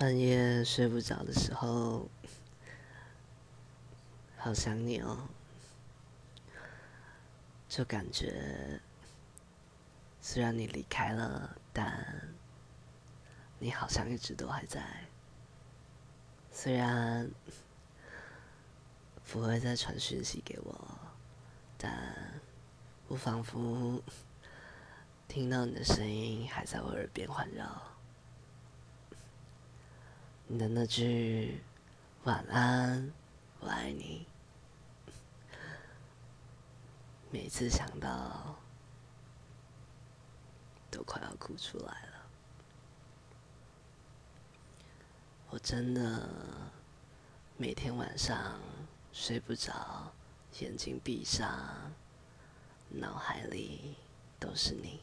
[0.00, 2.08] 半夜睡不着的时候，
[4.38, 5.28] 好想你哦，
[7.68, 8.80] 就感觉
[10.22, 12.32] 虽然你离开了，但
[13.58, 14.82] 你好像一直都还在。
[16.50, 17.30] 虽然
[19.30, 20.98] 不会再传讯息给我，
[21.76, 22.40] 但
[23.06, 24.02] 我仿佛
[25.28, 27.82] 听到你的声音还在我耳边环绕。
[30.52, 31.62] 你的那句
[32.24, 33.12] 晚安，
[33.60, 34.26] 我爱你，
[37.30, 38.56] 每次想到
[40.90, 42.26] 都快要哭出来了。
[45.50, 46.28] 我真的
[47.56, 48.58] 每天晚上
[49.12, 50.12] 睡不着，
[50.58, 51.92] 眼睛闭上，
[52.88, 53.94] 脑海里
[54.40, 54.99] 都是你。